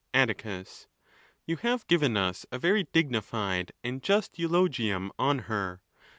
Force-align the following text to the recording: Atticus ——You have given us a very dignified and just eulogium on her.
Atticus 0.15 0.87
——You 1.45 1.57
have 1.57 1.85
given 1.85 2.17
us 2.17 2.43
a 2.51 2.57
very 2.57 2.87
dignified 2.91 3.71
and 3.83 4.01
just 4.01 4.39
eulogium 4.39 5.11
on 5.19 5.37
her. 5.45 5.83